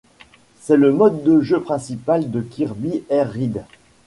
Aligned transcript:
C'est 0.61 0.77
le 0.77 0.91
mode 0.91 1.23
de 1.23 1.41
jeu 1.41 1.61
principal 1.61 2.31
de 2.31 2.41
Kirby 2.41 3.03
Air 3.11 3.29
Ride. 3.31 3.63